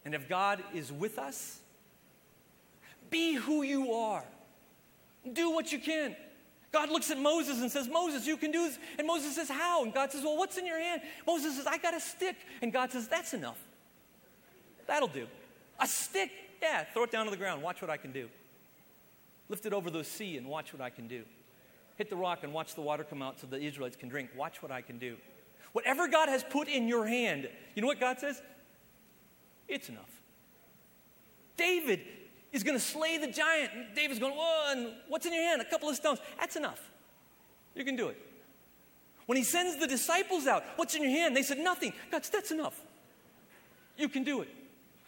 [0.04, 1.60] And if God is with us,
[3.12, 4.24] be who you are.
[5.32, 6.16] Do what you can.
[6.72, 8.80] God looks at Moses and says, Moses, you can do this.
[8.98, 9.84] And Moses says, How?
[9.84, 11.02] And God says, Well, what's in your hand?
[11.28, 12.38] Moses says, I got a stick.
[12.62, 13.60] And God says, That's enough.
[14.88, 15.28] That'll do.
[15.80, 16.32] A stick?
[16.62, 17.62] Yeah, throw it down to the ground.
[17.62, 18.30] Watch what I can do.
[19.50, 21.24] Lift it over the sea and watch what I can do.
[21.98, 24.30] Hit the rock and watch the water come out so the Israelites can drink.
[24.36, 25.18] Watch what I can do.
[25.74, 28.42] Whatever God has put in your hand, you know what God says?
[29.68, 30.10] It's enough.
[31.58, 32.02] David
[32.52, 33.72] is going to slay the giant.
[33.96, 35.62] David's going, Whoa, and what's in your hand?
[35.62, 36.20] A couple of stones.
[36.40, 36.80] That's enough.
[37.76, 38.18] You can do it.
[39.26, 41.36] When he sends the disciples out, what's in your hand?
[41.36, 41.94] They said, Nothing.
[42.12, 42.80] God, that's enough.
[43.98, 44.50] You can do it.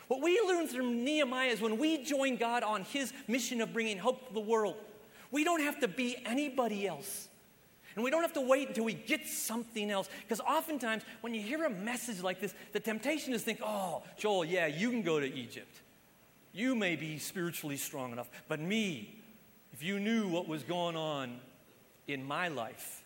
[0.08, 3.98] What we learn from Nehemiah is when we join God on his mission of bringing
[3.98, 4.76] hope to the world,
[5.32, 7.28] we don't have to be anybody else.
[7.96, 10.10] And we don't have to wait until we get something else.
[10.22, 14.04] Because oftentimes, when you hear a message like this, the temptation is to think, oh,
[14.18, 15.82] Joel, yeah, you can go to Egypt.
[16.54, 18.30] You may be spiritually strong enough.
[18.48, 19.16] But me,
[19.74, 21.40] if you knew what was going on
[22.08, 23.04] in my life,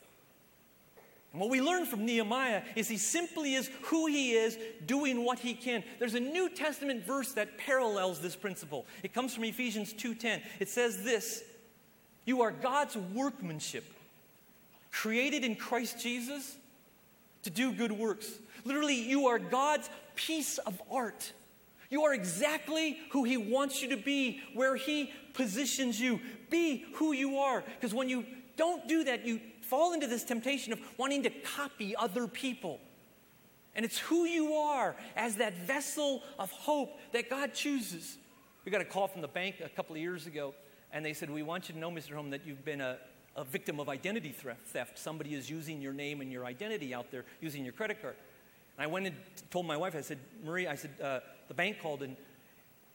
[1.32, 5.40] and what we learn from Nehemiah is he simply is who he is, doing what
[5.40, 5.84] he can.
[6.00, 8.86] There's a New Testament verse that parallels this principle.
[9.04, 10.42] It comes from Ephesians 2:10.
[10.60, 11.44] It says this:
[12.26, 13.86] "You are God's workmanship,
[14.92, 16.56] created in Christ Jesus
[17.44, 18.40] to do good works.
[18.66, 21.34] Literally, you are God's piece of art.
[21.90, 26.20] You are exactly who He wants you to be, where He positions you.
[26.50, 27.64] Be who you are.
[27.80, 31.96] Because when you don't do that, you fall into this temptation of wanting to copy
[31.96, 32.80] other people.
[33.76, 38.18] And it's who you are as that vessel of hope that God chooses.
[38.66, 40.56] We got a call from the bank a couple of years ago,
[40.92, 42.16] and they said, We want you to know, Mr.
[42.16, 42.98] Holm, that you've been a,
[43.36, 44.34] a victim of identity
[44.66, 44.98] theft.
[44.98, 48.16] Somebody is using your name and your identity out there, using your credit card.
[48.78, 49.16] And I went and
[49.52, 52.16] told my wife, I said, Marie, I said, uh, the bank called and,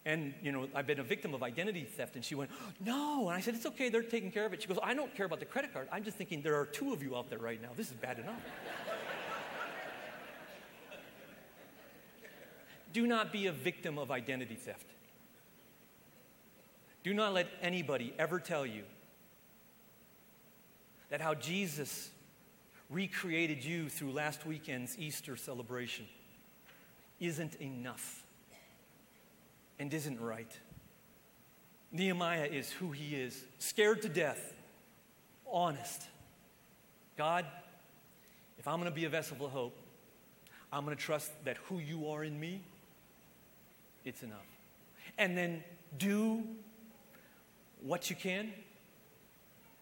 [0.05, 2.17] and, you know, I've been a victim of identity theft.
[2.17, 2.51] And she went,
[2.85, 3.29] no.
[3.29, 4.61] And I said, it's okay, they're taking care of it.
[4.63, 5.89] She goes, I don't care about the credit card.
[5.93, 7.69] I'm just thinking there are two of you out there right now.
[7.77, 8.41] This is bad enough.
[12.93, 14.87] Do not be a victim of identity theft.
[17.05, 18.83] Do not let anybody ever tell you
[21.11, 22.11] that how Jesus
[22.91, 26.07] recreated you through last weekend's Easter celebration
[27.21, 28.22] isn't enough
[29.83, 30.61] and isn't right.
[31.91, 34.55] Nehemiah is who he is, scared to death,
[35.51, 36.05] honest.
[37.19, 37.45] God,
[38.61, 39.77] if I'm going to be a vessel of hope,
[40.73, 42.61] I'm going to trust that who you are in me,
[44.05, 44.47] it's enough.
[45.19, 45.65] And then
[45.99, 46.45] do
[47.83, 48.53] what you can.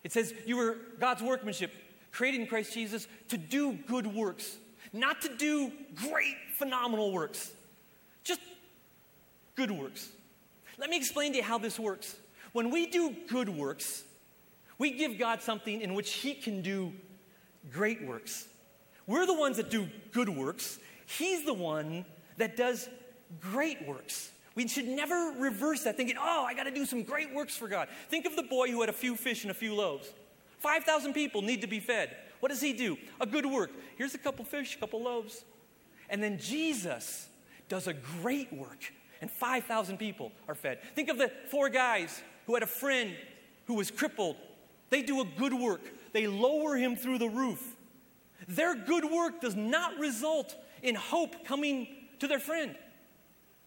[0.02, 1.72] It says you were God's workmanship,
[2.10, 4.56] created in Christ Jesus to do good works,
[4.94, 7.52] not to do great, phenomenal works,
[9.60, 10.08] good works.
[10.78, 12.16] Let me explain to you how this works.
[12.52, 14.04] When we do good works,
[14.78, 16.94] we give God something in which He can do
[17.70, 18.48] great works.
[19.06, 20.78] We're the ones that do good works.
[21.04, 22.06] He's the one
[22.38, 22.88] that does
[23.38, 24.30] great works.
[24.54, 27.68] We should never reverse that, thinking, oh, I got to do some great works for
[27.68, 27.88] God.
[28.08, 30.10] Think of the boy who had a few fish and a few loaves.
[30.60, 32.16] 5,000 people need to be fed.
[32.40, 32.96] What does he do?
[33.20, 33.72] A good work.
[33.98, 35.44] Here's a couple fish, a couple loaves.
[36.08, 37.28] And then Jesus
[37.68, 40.78] does a great work, and 5,000 people are fed.
[40.94, 43.14] Think of the four guys who had a friend
[43.66, 44.36] who was crippled.
[44.88, 47.76] They do a good work, they lower him through the roof.
[48.48, 51.86] Their good work does not result in hope coming
[52.18, 52.74] to their friend.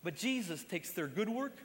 [0.04, 1.58] But Jesus takes their good work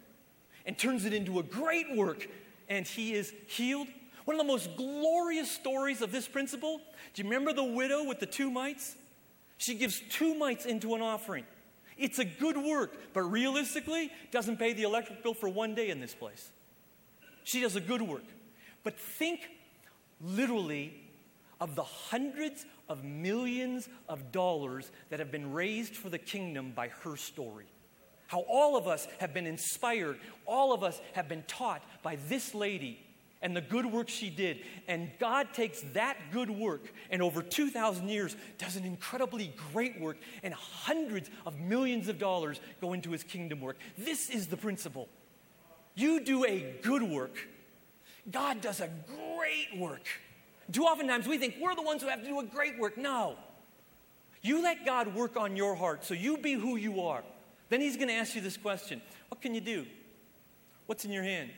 [0.66, 2.28] and turns it into a great work,
[2.68, 3.88] and he is healed.
[4.24, 6.80] One of the most glorious stories of this principle
[7.14, 8.94] do you remember the widow with the two mites?
[9.56, 11.44] She gives two mites into an offering.
[11.98, 16.00] It's a good work, but realistically, doesn't pay the electric bill for one day in
[16.00, 16.50] this place.
[17.44, 18.24] She does a good work.
[18.84, 19.40] But think
[20.20, 20.94] literally
[21.60, 26.88] of the hundreds of millions of dollars that have been raised for the kingdom by
[27.02, 27.66] her story.
[28.28, 32.54] How all of us have been inspired, all of us have been taught by this
[32.54, 33.00] lady
[33.42, 34.58] and the good work she did.
[34.86, 40.16] And God takes that good work and over 2,000 years does an incredibly great work,
[40.42, 43.76] and hundreds of millions of dollars go into his kingdom work.
[43.96, 45.08] This is the principle.
[45.94, 47.36] You do a good work,
[48.30, 50.06] God does a great work.
[50.70, 52.98] Too oftentimes we think we're the ones who have to do a great work.
[52.98, 53.36] No.
[54.42, 57.24] You let God work on your heart so you be who you are.
[57.70, 59.86] Then He's going to ask you this question What can you do?
[60.86, 61.50] What's in your hand?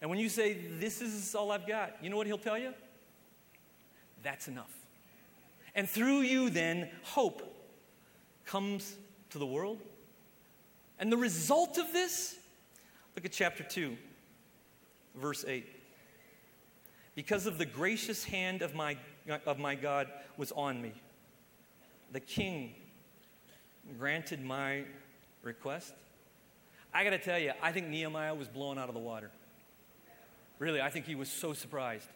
[0.00, 2.72] And when you say, This is all I've got, you know what He'll tell you?
[4.22, 4.72] That's enough.
[5.74, 7.42] And through you, then, hope
[8.44, 8.96] comes
[9.30, 9.78] to the world.
[10.98, 12.36] And the result of this,
[13.14, 13.96] look at chapter 2,
[15.14, 15.66] verse 8
[17.18, 18.96] because of the gracious hand of my,
[19.44, 20.06] of my God
[20.36, 20.92] was on me.
[22.12, 22.76] The king
[23.98, 24.84] granted my
[25.42, 25.94] request.
[26.94, 29.32] I got to tell you, I think Nehemiah was blown out of the water.
[30.58, 32.08] Really, I think he was so surprised.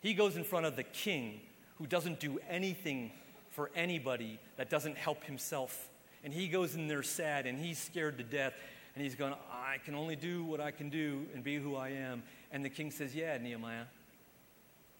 [0.00, 1.40] He goes in front of the king
[1.78, 3.10] who doesn't do anything
[3.50, 5.88] for anybody that doesn't help himself.
[6.22, 8.54] And he goes in there sad and he's scared to death.
[8.94, 11.90] And he's going, I can only do what I can do and be who I
[11.90, 12.22] am.
[12.50, 13.84] And the king says, Yeah, Nehemiah,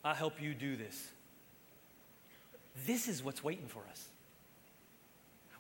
[0.05, 1.09] I'll help you do this.
[2.87, 4.09] This is what's waiting for us.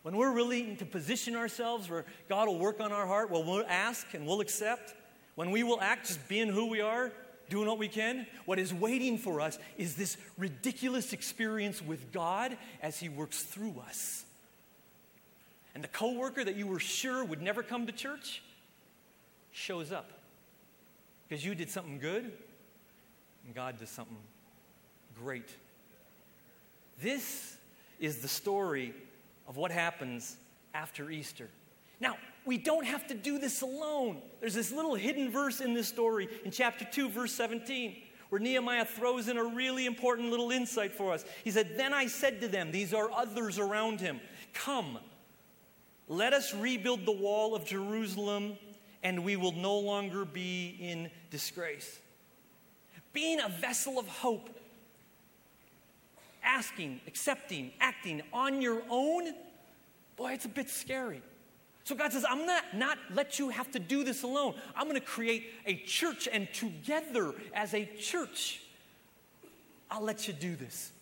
[0.02, 3.66] When we're really to position ourselves where God will work on our heart, well, we'll
[3.68, 4.94] ask and we'll accept.
[5.34, 7.12] When we will act just being who we are,
[7.48, 12.56] doing what we can, what is waiting for us is this ridiculous experience with God
[12.82, 14.24] as He works through us.
[15.74, 18.42] And the coworker that you were sure would never come to church
[19.52, 20.10] shows up
[21.28, 24.16] because you did something good and God does something
[25.22, 25.48] great.
[27.00, 27.56] This
[28.00, 28.92] is the story
[29.46, 30.36] of what happens
[30.74, 31.48] after Easter.
[32.00, 32.16] Now,
[32.48, 34.22] we don't have to do this alone.
[34.40, 37.94] There's this little hidden verse in this story in chapter 2, verse 17,
[38.30, 41.26] where Nehemiah throws in a really important little insight for us.
[41.44, 44.18] He said, Then I said to them, These are others around him,
[44.54, 44.98] Come,
[46.08, 48.56] let us rebuild the wall of Jerusalem,
[49.02, 52.00] and we will no longer be in disgrace
[53.12, 54.48] being a vessel of hope,
[56.44, 59.34] asking, accepting, acting on your own,
[60.16, 61.20] boy, it's a bit scary.
[61.88, 64.54] So God says, I'm not not let you have to do this alone.
[64.76, 68.60] I'm going to create a church and together as a church,
[69.90, 70.92] I'll let you do this.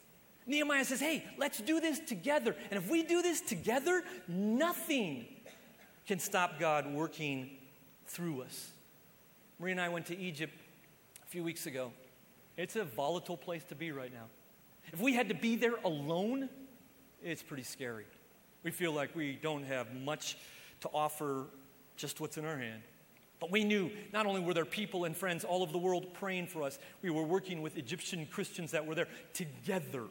[0.46, 2.54] Nehemiah says, "Hey, let's do this together.
[2.70, 5.26] And if we do this together, nothing
[6.06, 7.50] can stop God working
[8.06, 8.70] through us."
[9.58, 10.54] Marie and I went to Egypt
[11.24, 11.92] a few weeks ago.
[12.56, 14.28] It's a volatile place to be right now.
[14.92, 16.48] If we had to be there alone,
[17.24, 18.06] it's pretty scary.
[18.62, 20.36] We feel like we don't have much
[20.80, 21.46] to offer,
[21.96, 22.82] just what's in our hand.
[23.38, 26.46] But we knew not only were there people and friends all over the world praying
[26.46, 30.04] for us, we were working with Egyptian Christians that were there together.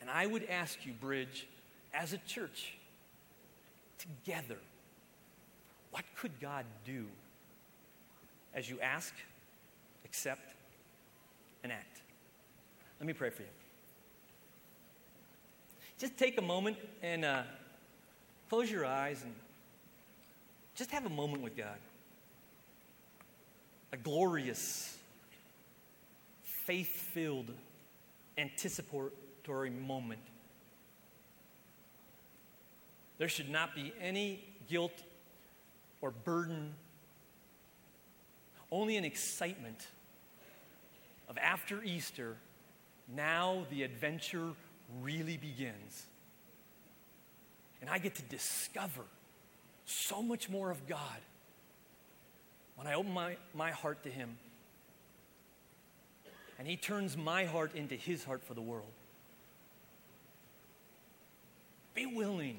[0.00, 1.46] And I would ask you, Bridge,
[1.92, 2.74] as a church,
[3.98, 4.58] together,
[5.90, 7.06] what could God do
[8.54, 9.12] as you ask,
[10.04, 10.54] accept,
[11.62, 12.00] and act?
[13.00, 13.48] Let me pray for you.
[15.98, 17.42] Just take a moment and uh,
[18.48, 19.34] close your eyes and
[20.74, 21.78] just have a moment with God.
[23.92, 24.96] A glorious,
[26.42, 27.50] faith filled,
[28.36, 30.20] anticipatory moment.
[33.18, 35.02] There should not be any guilt
[36.00, 36.74] or burden,
[38.70, 39.88] only an excitement
[41.28, 42.36] of after Easter,
[43.14, 44.50] now the adventure
[45.02, 46.06] really begins.
[47.80, 49.02] And I get to discover
[49.84, 51.18] so much more of God
[52.76, 54.36] when I open my, my heart to Him.
[56.58, 58.92] And He turns my heart into His heart for the world.
[61.94, 62.58] Be willing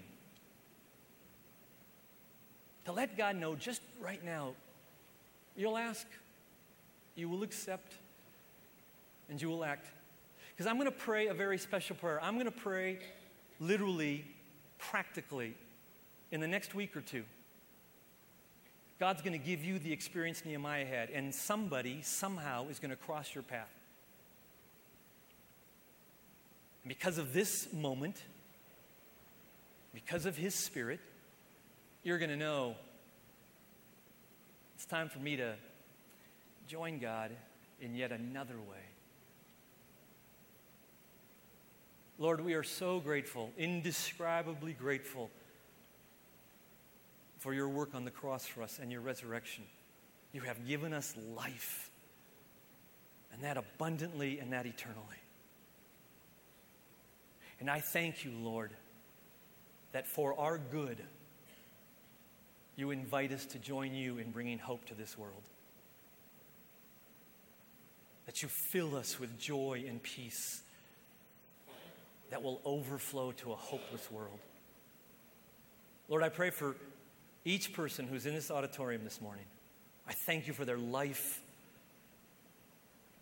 [2.85, 4.53] to let God know just right now.
[5.55, 6.07] You'll ask,
[7.15, 7.93] you will accept,
[9.29, 9.87] and you will act.
[10.51, 12.19] Because I'm going to pray a very special prayer.
[12.21, 12.99] I'm going to pray
[13.59, 14.25] literally,
[14.79, 15.55] practically,
[16.31, 17.23] in the next week or two.
[18.99, 22.97] God's going to give you the experience Nehemiah had, and somebody somehow is going to
[22.97, 23.71] cross your path.
[26.83, 28.21] And because of this moment,
[29.93, 30.99] because of His Spirit,
[32.03, 32.75] you're going to know
[34.75, 35.55] it's time for me to
[36.67, 37.31] join God
[37.81, 38.88] in yet another way.
[42.21, 45.29] Lord, we are so grateful, indescribably grateful
[47.37, 49.63] for your work on the cross for us and your resurrection.
[50.33, 51.89] You have given us life,
[53.31, 54.99] and that abundantly and that eternally.
[57.61, 58.71] And I thank you, Lord,
[59.93, 60.97] that for our good,
[62.75, 65.43] you invite us to join you in bringing hope to this world.
[68.25, 70.63] That you fill us with joy and peace
[72.29, 74.39] that will overflow to a hopeless world.
[76.07, 76.75] Lord, I pray for
[77.45, 79.45] each person who's in this auditorium this morning.
[80.07, 81.41] I thank you for their life.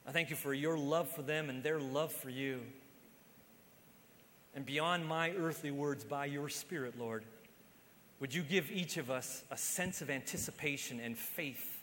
[0.08, 2.62] I thank you for your love for them and their love for you.
[4.56, 7.24] And beyond my earthly words, by your Spirit, Lord,
[8.20, 11.78] would you give each of us a sense of anticipation and faith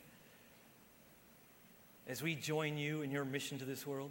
[2.08, 4.10] as we join you in your mission to this world?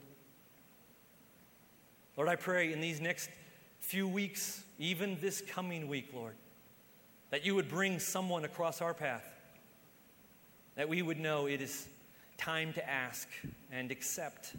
[2.15, 3.29] Lord, I pray in these next
[3.79, 6.35] few weeks, even this coming week, Lord,
[7.31, 9.25] that you would bring someone across our path,
[10.75, 11.87] that we would know it is
[12.37, 13.27] time to ask
[13.71, 14.53] and accept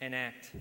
[0.00, 0.52] and act.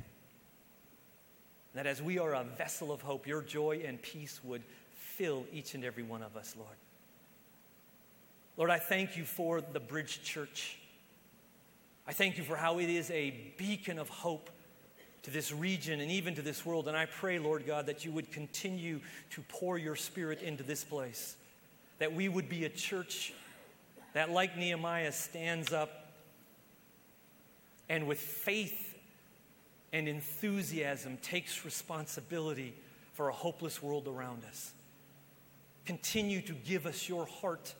[1.75, 5.75] That as we are a vessel of hope, your joy and peace would fill each
[5.75, 6.75] and every one of us, Lord.
[8.57, 10.79] Lord, I thank you for the Bridge Church.
[12.07, 14.49] I thank you for how it is a beacon of hope
[15.29, 16.87] to this region and even to this world.
[16.87, 18.99] And I pray, Lord God, that you would continue
[19.31, 21.35] to pour your spirit into this place,
[21.99, 23.33] that we would be a church
[24.13, 26.11] that, like Nehemiah, stands up
[27.89, 28.95] and with faith
[29.93, 32.73] and enthusiasm takes responsibility
[33.13, 34.71] for a hopeless world around us.
[35.85, 37.73] Continue to give us your heart.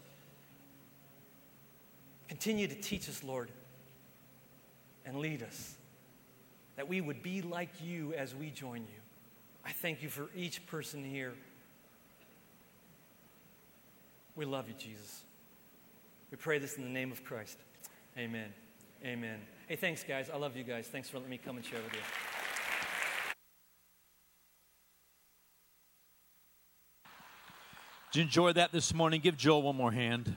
[2.28, 3.50] Continue to teach us, Lord,
[5.06, 5.76] and lead us
[6.80, 9.02] that we would be like you as we join you.
[9.66, 11.34] I thank you for each person here.
[14.38, 15.24] We love you, Jesus.
[16.32, 17.58] We pray this in the name of Christ.
[18.18, 18.54] Amen.
[19.04, 19.42] Amen.
[19.68, 20.30] Hey, thanks, guys.
[20.34, 20.88] I love you guys.
[20.88, 22.00] Thanks for letting me come and share with you.
[28.14, 29.20] Did you enjoy that this morning?
[29.20, 30.34] Give Joel one more hand.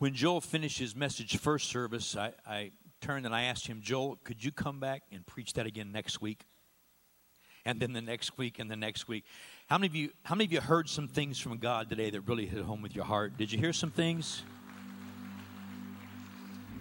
[0.00, 2.70] When Joel finished his message first service, I, I
[3.02, 6.22] turned and I asked him, Joel, could you come back and preach that again next
[6.22, 6.46] week?
[7.66, 9.26] And then the next week and the next week.
[9.66, 12.22] How many of you how many of you heard some things from God today that
[12.22, 13.36] really hit home with your heart?
[13.36, 14.42] Did you hear some things?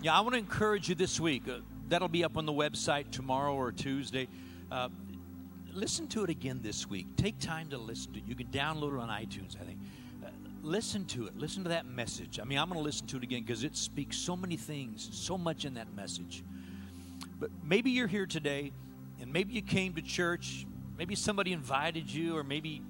[0.01, 1.43] Yeah, I want to encourage you this week.
[1.45, 1.57] Uh,
[1.89, 4.29] that'll be up on the website tomorrow or Tuesday.
[4.71, 4.87] Uh,
[5.73, 7.07] listen to it again this week.
[7.17, 8.25] Take time to listen to it.
[8.25, 9.77] You can download it on iTunes, I think
[10.63, 11.37] listen to it.
[11.37, 12.39] Listen to that message.
[12.39, 15.09] I mean, I'm going to listen to it again because it speaks so many things,
[15.11, 16.43] so much in that message.
[17.39, 18.71] But maybe you're here today
[19.21, 20.65] and maybe you came to church,
[20.97, 22.81] maybe somebody invited you, or maybe,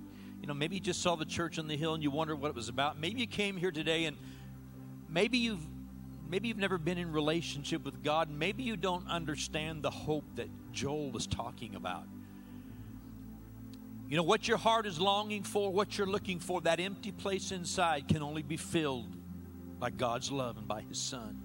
[0.42, 2.50] you know, maybe you just saw the church on the hill and you wonder what
[2.50, 3.00] it was about.
[3.00, 4.18] Maybe you came here today and
[5.08, 5.66] maybe you've
[6.30, 8.30] maybe you've never been in relationship with God.
[8.30, 12.04] Maybe you don't understand the hope that Joel was talking about.
[14.10, 17.52] You know, what your heart is longing for, what you're looking for, that empty place
[17.52, 19.16] inside can only be filled
[19.80, 21.40] by God's love and by His Son.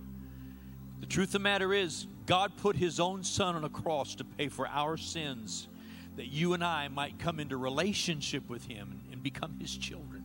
[1.01, 4.25] The truth of the matter is, God put His own Son on a cross to
[4.25, 5.69] pay for our sins
[6.17, 10.25] that you and I might come into relationship with Him and become His children.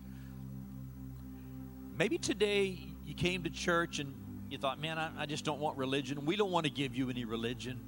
[1.97, 4.13] Maybe today you came to church and
[4.49, 6.25] you thought, man, I, I just don't want religion.
[6.25, 7.81] We don't want to give you any religion.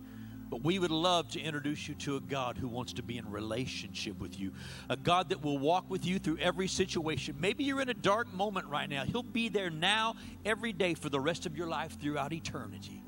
[0.51, 3.31] But we would love to introduce you to a God who wants to be in
[3.31, 4.51] relationship with you,
[4.89, 7.37] a God that will walk with you through every situation.
[7.39, 9.05] Maybe you're in a dark moment right now.
[9.05, 13.01] He'll be there now, every day, for the rest of your life throughout eternity.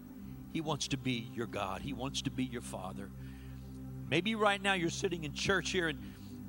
[0.54, 3.10] He wants to be your God, He wants to be your Father.
[4.10, 6.00] Maybe right now you're sitting in church here and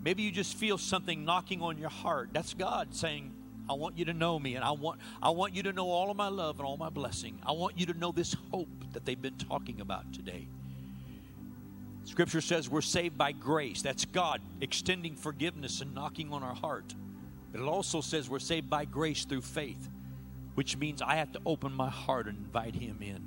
[0.01, 2.29] maybe you just feel something knocking on your heart.
[2.33, 3.33] That's God saying,
[3.69, 6.11] I want you to know me and I want I want you to know all
[6.13, 7.41] of my love and all my blessing.
[7.45, 10.47] I want you to know this hope that they've been talking about today.
[12.05, 13.83] Scripture says we're saved by grace.
[13.83, 16.95] That's God extending forgiveness and knocking on our heart.
[17.51, 19.89] But it also says we're saved by grace through faith,
[20.55, 23.25] which means I have to open my heart and invite Him in.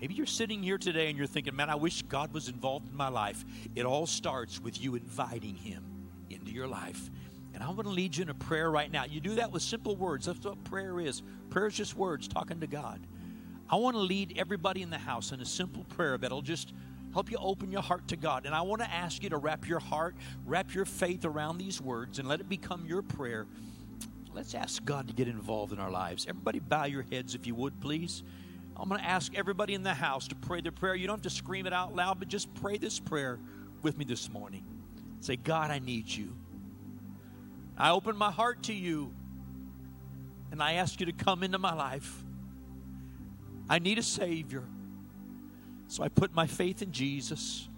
[0.00, 2.96] Maybe you're sitting here today and you're thinking, man, I wish God was involved in
[2.96, 3.44] my life.
[3.74, 5.84] It all starts with you inviting Him
[6.30, 7.10] into your life.
[7.54, 9.04] And I want to lead you in a prayer right now.
[9.04, 10.26] You do that with simple words.
[10.26, 11.22] That's what prayer is.
[11.50, 13.00] Prayer is just words talking to God.
[13.70, 16.72] I want to lead everybody in the house in a simple prayer that'll just
[17.12, 18.46] help you open your heart to God.
[18.46, 20.14] And I want to ask you to wrap your heart,
[20.46, 23.46] wrap your faith around these words, and let it become your prayer.
[24.34, 26.26] Let's ask God to get involved in our lives.
[26.28, 28.22] Everybody, bow your heads if you would, please.
[28.76, 30.94] I'm going to ask everybody in the house to pray the prayer.
[30.94, 33.40] You don't have to scream it out loud, but just pray this prayer
[33.82, 34.64] with me this morning.
[35.20, 36.36] Say, God, I need you.
[37.76, 39.12] I open my heart to you,
[40.52, 42.22] and I ask you to come into my life.
[43.68, 44.64] I need a Savior.
[45.88, 47.68] So I put my faith in Jesus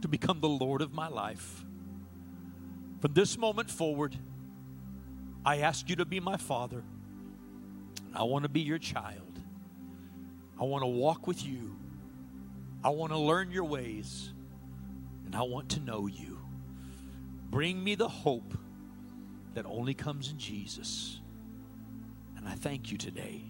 [0.00, 1.64] to become the Lord of my life.
[3.00, 4.16] From this moment forward,
[5.44, 6.82] I ask you to be my Father.
[8.14, 9.40] I want to be your child.
[10.60, 11.76] I want to walk with you.
[12.84, 14.32] I want to learn your ways.
[15.26, 16.38] And I want to know you.
[17.50, 18.54] Bring me the hope
[19.54, 21.20] that only comes in Jesus.
[22.36, 23.42] And I thank you today.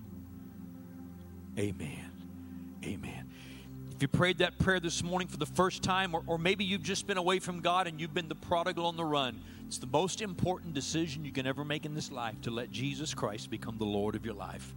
[1.58, 2.10] Amen.
[2.84, 3.31] Amen.
[4.02, 6.82] If you prayed that prayer this morning for the first time, or, or maybe you've
[6.82, 9.86] just been away from God and you've been the prodigal on the run, it's the
[9.86, 13.78] most important decision you can ever make in this life to let Jesus Christ become
[13.78, 14.74] the Lord of your life.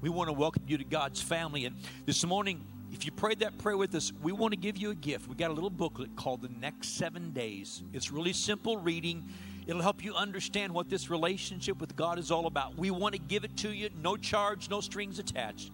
[0.00, 1.66] We want to welcome you to God's family.
[1.66, 4.90] And this morning, if you prayed that prayer with us, we want to give you
[4.90, 5.28] a gift.
[5.28, 7.84] We got a little booklet called The Next Seven Days.
[7.92, 9.24] It's really simple reading.
[9.68, 12.76] It'll help you understand what this relationship with God is all about.
[12.76, 15.70] We want to give it to you, no charge, no strings attached.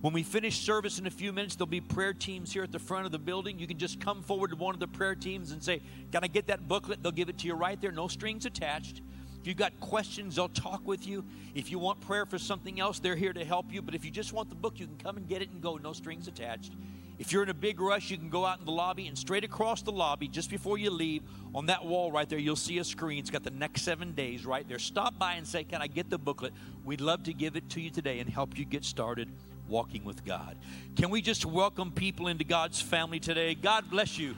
[0.00, 2.78] When we finish service in a few minutes, there'll be prayer teams here at the
[2.78, 3.58] front of the building.
[3.58, 6.26] You can just come forward to one of the prayer teams and say, Can I
[6.26, 7.02] get that booklet?
[7.02, 9.02] They'll give it to you right there, no strings attached.
[9.40, 11.24] If you've got questions, they'll talk with you.
[11.54, 13.82] If you want prayer for something else, they're here to help you.
[13.82, 15.76] But if you just want the book, you can come and get it and go,
[15.76, 16.72] no strings attached.
[17.18, 19.44] If you're in a big rush, you can go out in the lobby and straight
[19.44, 21.22] across the lobby, just before you leave,
[21.54, 23.18] on that wall right there, you'll see a screen.
[23.18, 24.78] It's got the next seven days right there.
[24.78, 26.54] Stop by and say, Can I get the booklet?
[26.84, 29.28] We'd love to give it to you today and help you get started
[29.70, 30.56] walking with God.
[30.96, 33.54] Can we just welcome people into God's family today?
[33.54, 34.34] God bless you.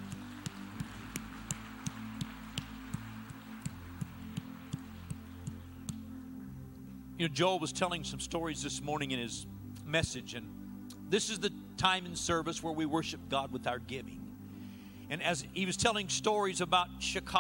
[7.19, 9.47] You know, Joel was telling some stories this morning in his
[9.87, 10.47] message, and
[11.09, 14.21] this is the time in service where we worship God with our giving.
[15.09, 17.33] And as he was telling stories about Chicago,